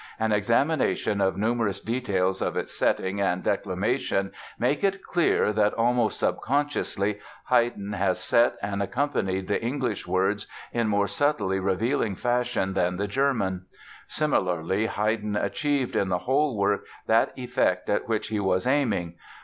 An 0.19 0.31
examination 0.31 1.21
of 1.21 1.37
numerous 1.37 1.79
details 1.79 2.41
of 2.41 2.57
its 2.57 2.75
setting 2.75 3.21
and 3.21 3.43
declamation 3.43 4.31
make 4.57 4.83
it 4.83 5.03
clear 5.03 5.53
that, 5.53 5.75
almost 5.75 6.17
subconsciously, 6.17 7.19
Haydn 7.51 7.93
has 7.93 8.19
set 8.19 8.55
and 8.63 8.81
accompanied 8.81 9.47
the 9.47 9.61
English 9.63 10.07
words 10.07 10.47
in 10.73 10.87
more 10.87 11.05
subtly 11.07 11.59
revealing 11.59 12.15
fashion 12.15 12.73
than 12.73 12.97
the 12.97 13.07
German. 13.07 13.67
Similarly, 14.07 14.87
Haydn 14.87 15.35
achieved 15.35 15.95
in 15.95 16.09
the 16.09 16.17
whole 16.17 16.57
work 16.57 16.83
that 17.05 17.31
effect 17.37 17.87
at 17.87 18.07
which 18.07 18.29
he 18.29 18.39
was 18.39 18.65
aiming. 18.65 19.17